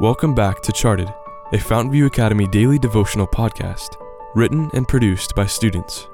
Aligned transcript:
Welcome 0.00 0.32
back 0.32 0.60
to 0.62 0.70
Charted, 0.70 1.12
a 1.52 1.56
Fountainview 1.56 2.06
Academy 2.06 2.46
daily 2.46 2.78
devotional 2.78 3.26
podcast, 3.26 3.96
written 4.36 4.70
and 4.72 4.86
produced 4.86 5.34
by 5.34 5.46
students. 5.46 6.06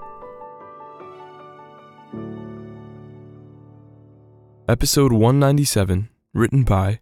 Episode 4.67 5.13
197, 5.13 6.09
written 6.33 6.63
by 6.63 7.01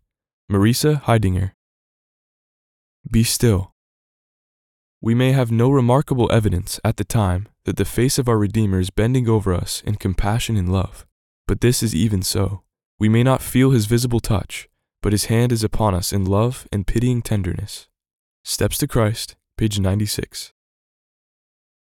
Marisa 0.50 1.00
Heidinger. 1.02 1.52
Be 3.08 3.22
still. 3.22 3.72
We 5.00 5.14
may 5.14 5.30
have 5.30 5.52
no 5.52 5.70
remarkable 5.70 6.28
evidence 6.32 6.80
at 6.82 6.96
the 6.96 7.04
time 7.04 7.46
that 7.64 7.76
the 7.76 7.84
face 7.84 8.18
of 8.18 8.28
our 8.28 8.38
Redeemer 8.38 8.80
is 8.80 8.90
bending 8.90 9.28
over 9.28 9.54
us 9.54 9.84
in 9.86 9.94
compassion 9.94 10.56
and 10.56 10.72
love, 10.72 11.06
but 11.46 11.60
this 11.60 11.80
is 11.80 11.94
even 11.94 12.22
so. 12.22 12.64
We 12.98 13.08
may 13.08 13.22
not 13.22 13.40
feel 13.40 13.70
his 13.70 13.86
visible 13.86 14.18
touch 14.18 14.68
but 15.02 15.12
his 15.12 15.26
hand 15.26 15.52
is 15.52 15.62
upon 15.62 15.94
us 15.94 16.12
in 16.12 16.24
love 16.24 16.66
and 16.72 16.86
pitying 16.86 17.20
tenderness. 17.20 17.88
Steps 18.44 18.78
to 18.78 18.88
Christ, 18.88 19.36
page 19.58 19.78
96. 19.78 20.52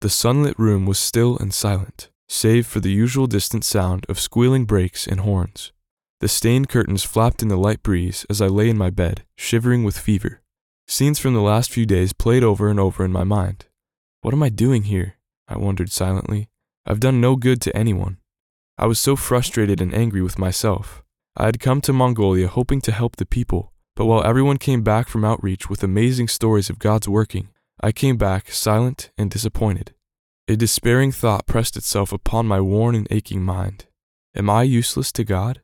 The 0.01 0.11
sunlit 0.11 0.59
room 0.59 0.85
was 0.85 0.99
still 0.99 1.39
and 1.39 1.55
silent, 1.55 2.11
save 2.29 2.67
for 2.67 2.81
the 2.81 2.91
usual 2.91 3.29
distant 3.29 3.65
sound 3.65 4.05
of 4.09 4.19
squealing 4.19 4.65
brakes 4.65 5.07
and 5.07 5.21
horns. 5.21 5.71
The 6.21 6.29
stained 6.29 6.69
curtains 6.69 7.05
flapped 7.05 7.43
in 7.43 7.49
the 7.49 7.57
light 7.57 7.83
breeze 7.83 8.27
as 8.29 8.41
I 8.41 8.47
lay 8.47 8.69
in 8.69 8.79
my 8.79 8.91
bed, 8.91 9.25
shivering 9.37 9.85
with 9.85 9.99
fever. 9.99 10.41
Scenes 10.89 11.19
from 11.19 11.35
the 11.35 11.41
last 11.41 11.71
few 11.71 11.87
days 11.87 12.13
played 12.13 12.43
over 12.43 12.69
and 12.69 12.81
over 12.81 13.05
in 13.05 13.13
my 13.13 13.25
mind. 13.25 13.67
What 14.23 14.35
am 14.35 14.43
I 14.43 14.49
doing 14.49 14.85
here? 14.85 15.17
I 15.49 15.59
wondered 15.59 15.91
silently. 15.91 16.49
I've 16.87 17.01
done 17.01 17.21
no 17.21 17.37
good 17.37 17.61
to 17.63 17.77
anyone. 17.77 18.19
I 18.79 18.87
was 18.87 18.99
so 18.99 19.17
frustrated 19.17 19.81
and 19.81 19.95
angry 19.95 20.23
with 20.23 20.39
myself. 20.39 21.02
I 21.37 21.47
had 21.47 21.61
come 21.61 21.81
to 21.83 21.93
Mongolia 21.93 22.49
hoping 22.49 22.81
to 22.83 22.93
help 22.93 23.17
the 23.17 23.25
people, 23.25 23.73
but 23.97 24.05
while 24.05 24.23
everyone 24.23 24.59
came 24.59 24.83
back 24.83 25.09
from 25.09 25.25
outreach 25.25 25.71
with 25.71 25.83
amazing 25.83 26.29
stories 26.29 26.69
of 26.69 26.79
God's 26.79 27.09
working, 27.09 27.49
I 27.81 27.93
came 27.93 28.17
back 28.17 28.51
silent 28.51 29.11
and 29.17 29.31
disappointed. 29.31 29.95
A 30.49 30.57
despairing 30.57 31.13
thought 31.13 31.47
pressed 31.47 31.77
itself 31.77 32.13
upon 32.13 32.47
my 32.47 32.61
worn 32.61 32.95
and 32.95 33.09
aching 33.11 33.43
mind. 33.43 33.87
Am 34.35 34.51
I 34.51 34.65
useless 34.65 35.11
to 35.13 35.25
God? 35.25 35.63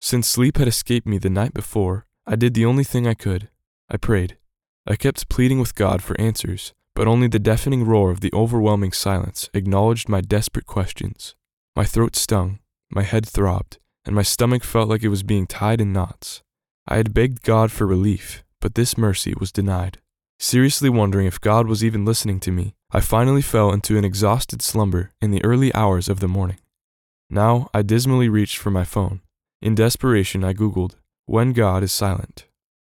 Since 0.00 0.28
sleep 0.28 0.58
had 0.58 0.68
escaped 0.68 1.06
me 1.06 1.18
the 1.18 1.30
night 1.30 1.54
before, 1.54 2.06
I 2.26 2.36
did 2.36 2.54
the 2.54 2.64
only 2.64 2.84
thing 2.84 3.06
I 3.06 3.14
could. 3.14 3.48
I 3.88 3.96
prayed. 3.96 4.38
I 4.86 4.96
kept 4.96 5.28
pleading 5.28 5.60
with 5.60 5.74
God 5.74 6.02
for 6.02 6.20
answers, 6.20 6.72
but 6.94 7.06
only 7.06 7.28
the 7.28 7.38
deafening 7.38 7.84
roar 7.84 8.10
of 8.10 8.20
the 8.20 8.32
overwhelming 8.32 8.92
silence 8.92 9.48
acknowledged 9.54 10.08
my 10.08 10.20
desperate 10.20 10.66
questions. 10.66 11.34
My 11.76 11.84
throat 11.84 12.16
stung, 12.16 12.58
my 12.90 13.02
head 13.02 13.26
throbbed, 13.26 13.78
and 14.04 14.14
my 14.14 14.22
stomach 14.22 14.64
felt 14.64 14.88
like 14.88 15.02
it 15.02 15.08
was 15.08 15.22
being 15.22 15.46
tied 15.46 15.80
in 15.80 15.92
knots. 15.92 16.42
I 16.86 16.96
had 16.96 17.14
begged 17.14 17.42
God 17.42 17.72
for 17.72 17.86
relief, 17.86 18.44
but 18.60 18.74
this 18.74 18.98
mercy 18.98 19.34
was 19.38 19.52
denied. 19.52 19.98
Seriously 20.38 20.90
wondering 20.90 21.26
if 21.26 21.40
God 21.40 21.66
was 21.66 21.84
even 21.84 22.04
listening 22.04 22.40
to 22.40 22.52
me, 22.52 22.74
I 22.90 23.00
finally 23.00 23.42
fell 23.42 23.72
into 23.72 23.96
an 23.96 24.04
exhausted 24.04 24.62
slumber 24.62 25.10
in 25.20 25.30
the 25.30 25.44
early 25.44 25.74
hours 25.74 26.08
of 26.08 26.20
the 26.20 26.28
morning. 26.28 26.58
Now 27.30 27.68
I 27.72 27.82
dismally 27.82 28.28
reached 28.28 28.58
for 28.58 28.70
my 28.70 28.84
phone. 28.84 29.20
In 29.62 29.74
desperation, 29.74 30.44
I 30.44 30.52
Googled, 30.52 30.96
When 31.26 31.52
God 31.52 31.82
is 31.82 31.92
Silent. 31.92 32.46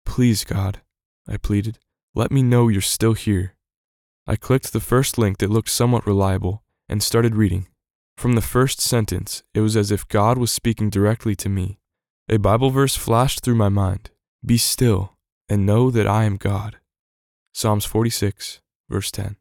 Please, 0.06 0.44
God, 0.44 0.80
I 1.28 1.36
pleaded, 1.36 1.78
let 2.14 2.32
me 2.32 2.42
know 2.42 2.68
you're 2.68 2.80
still 2.80 3.14
here. 3.14 3.54
I 4.26 4.36
clicked 4.36 4.72
the 4.72 4.80
first 4.80 5.18
link 5.18 5.38
that 5.38 5.50
looked 5.50 5.68
somewhat 5.68 6.06
reliable 6.06 6.62
and 6.88 7.02
started 7.02 7.34
reading. 7.34 7.66
From 8.16 8.34
the 8.34 8.40
first 8.40 8.80
sentence, 8.80 9.42
it 9.54 9.60
was 9.60 9.76
as 9.76 9.90
if 9.90 10.08
God 10.08 10.38
was 10.38 10.52
speaking 10.52 10.90
directly 10.90 11.34
to 11.36 11.48
me. 11.48 11.78
A 12.28 12.38
Bible 12.38 12.70
verse 12.70 12.96
flashed 12.96 13.42
through 13.42 13.56
my 13.56 13.68
mind 13.68 14.10
Be 14.44 14.56
still 14.56 15.16
and 15.48 15.66
know 15.66 15.90
that 15.90 16.06
I 16.06 16.24
am 16.24 16.36
God. 16.36 16.78
Psalms 17.52 17.84
46, 17.84 18.60
verse 18.88 19.10
10. 19.10 19.36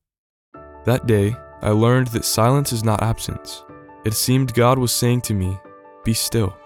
That 0.86 1.06
day, 1.06 1.36
I 1.62 1.70
learned 1.70 2.08
that 2.08 2.26
silence 2.26 2.74
is 2.74 2.84
not 2.84 3.04
absence. 3.04 3.64
It 4.04 4.16
seemed 4.16 4.54
God 4.54 4.80
was 4.80 4.92
saying 4.92 5.22
to 5.22 5.34
me, 5.34 5.58
Be 6.04 6.14
still. 6.14 6.58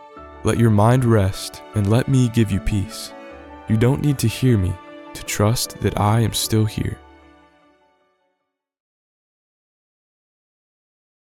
Let 0.46 0.58
your 0.58 0.70
mind 0.70 1.04
rest 1.04 1.62
and 1.74 1.90
let 1.90 2.08
me 2.08 2.30
give 2.30 2.52
you 2.52 2.60
peace. 2.62 3.12
You 3.68 3.78
don't 3.78 4.02
need 4.02 4.18
to 4.20 4.28
hear 4.28 4.58
me 4.58 4.74
to 5.14 5.24
trust 5.24 5.80
that 5.82 6.00
I 6.00 6.22
am 6.22 6.34
still 6.34 6.66
here. 6.66 6.98